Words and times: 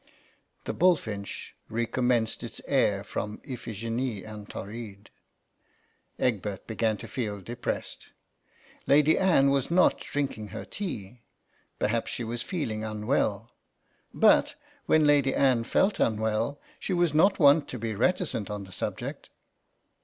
The 0.63 0.73
bullfinch 0.73 1.53
recommenced 1.69 2.41
its 2.41 2.59
air 2.67 3.03
from 3.03 3.39
Iphigenie 3.47 4.25
en 4.25 4.47
Tauride, 4.47 5.11
Egbert 6.17 6.65
began 6.65 6.97
to 6.97 7.07
feel 7.07 7.39
depressed. 7.39 8.07
Lady 8.87 9.15
Anne 9.15 9.51
was 9.51 9.69
not 9.69 9.99
drinking 9.99 10.47
her 10.47 10.65
tea. 10.65 11.21
Perhaps 11.77 12.09
she 12.09 12.23
was 12.23 12.41
feeling 12.41 12.83
unwell. 12.83 13.51
But 14.11 14.55
when 14.87 15.05
Lady 15.05 15.35
Anne 15.35 15.65
felt 15.65 15.99
unwell 15.99 16.59
she 16.79 16.93
was 16.93 17.13
not 17.13 17.37
wont 17.37 17.67
to 17.67 17.77
be 17.77 17.93
reticent 17.93 18.49
on 18.49 18.63
the 18.63 18.71
subject. 18.71 19.29